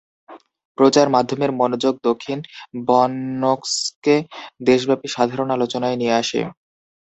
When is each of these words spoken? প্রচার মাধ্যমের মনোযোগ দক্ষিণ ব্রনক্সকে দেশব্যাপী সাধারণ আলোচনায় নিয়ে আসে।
প্রচার 0.77 1.07
মাধ্যমের 1.09 1.51
মনোযোগ 1.59 1.93
দক্ষিণ 2.03 2.39
ব্রনক্সকে 2.81 4.15
দেশব্যাপী 4.63 5.07
সাধারণ 5.07 5.49
আলোচনায় 5.51 5.97
নিয়ে 5.97 6.17
আসে। 6.21 6.39